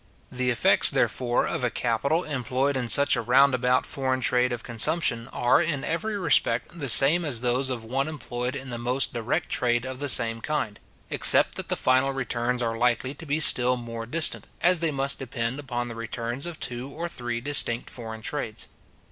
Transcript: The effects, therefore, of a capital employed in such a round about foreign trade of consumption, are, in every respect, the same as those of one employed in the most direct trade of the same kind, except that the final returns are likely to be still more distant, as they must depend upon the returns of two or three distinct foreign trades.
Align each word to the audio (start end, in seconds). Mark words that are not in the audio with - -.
The 0.31 0.49
effects, 0.49 0.89
therefore, 0.89 1.45
of 1.45 1.63
a 1.63 1.69
capital 1.69 2.23
employed 2.23 2.75
in 2.75 2.89
such 2.89 3.15
a 3.15 3.21
round 3.21 3.53
about 3.53 3.85
foreign 3.85 4.19
trade 4.19 4.51
of 4.51 4.63
consumption, 4.63 5.27
are, 5.27 5.61
in 5.61 5.83
every 5.83 6.17
respect, 6.17 6.79
the 6.79 6.89
same 6.89 7.23
as 7.23 7.41
those 7.41 7.69
of 7.69 7.83
one 7.83 8.07
employed 8.07 8.55
in 8.55 8.71
the 8.71 8.79
most 8.79 9.13
direct 9.13 9.49
trade 9.49 9.85
of 9.85 9.99
the 9.99 10.09
same 10.09 10.41
kind, 10.41 10.79
except 11.11 11.53
that 11.53 11.69
the 11.69 11.75
final 11.75 12.13
returns 12.13 12.63
are 12.63 12.75
likely 12.79 13.13
to 13.13 13.27
be 13.27 13.39
still 13.39 13.77
more 13.77 14.07
distant, 14.07 14.47
as 14.59 14.79
they 14.79 14.89
must 14.89 15.19
depend 15.19 15.59
upon 15.59 15.87
the 15.87 15.93
returns 15.93 16.47
of 16.47 16.59
two 16.59 16.89
or 16.89 17.07
three 17.07 17.39
distinct 17.39 17.87
foreign 17.87 18.23
trades. 18.23 18.69